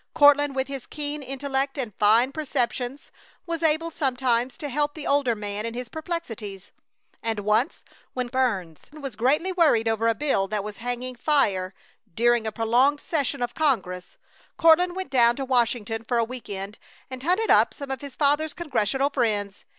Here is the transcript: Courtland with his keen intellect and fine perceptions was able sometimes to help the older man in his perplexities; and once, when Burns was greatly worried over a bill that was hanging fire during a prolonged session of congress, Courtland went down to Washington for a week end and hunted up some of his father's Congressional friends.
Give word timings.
Courtland 0.15 0.55
with 0.55 0.67
his 0.67 0.87
keen 0.87 1.21
intellect 1.21 1.77
and 1.77 1.93
fine 1.93 2.31
perceptions 2.31 3.11
was 3.45 3.61
able 3.61 3.91
sometimes 3.91 4.57
to 4.57 4.67
help 4.67 4.95
the 4.95 5.05
older 5.05 5.35
man 5.35 5.63
in 5.63 5.75
his 5.75 5.89
perplexities; 5.89 6.71
and 7.21 7.41
once, 7.41 7.83
when 8.15 8.25
Burns 8.25 8.89
was 8.91 9.15
greatly 9.15 9.51
worried 9.51 9.87
over 9.87 10.07
a 10.07 10.15
bill 10.15 10.47
that 10.47 10.63
was 10.63 10.77
hanging 10.77 11.13
fire 11.13 11.75
during 12.15 12.47
a 12.47 12.51
prolonged 12.51 12.99
session 12.99 13.43
of 13.43 13.53
congress, 13.53 14.17
Courtland 14.57 14.95
went 14.95 15.11
down 15.11 15.35
to 15.35 15.45
Washington 15.45 16.03
for 16.03 16.17
a 16.17 16.23
week 16.23 16.49
end 16.49 16.79
and 17.11 17.21
hunted 17.21 17.51
up 17.51 17.71
some 17.71 17.91
of 17.91 18.01
his 18.01 18.15
father's 18.15 18.55
Congressional 18.55 19.11
friends. 19.11 19.65